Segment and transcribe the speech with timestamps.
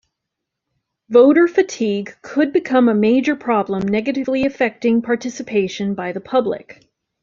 [1.09, 6.83] Voter fatigue could become a major problem negatively affecting participation by the public.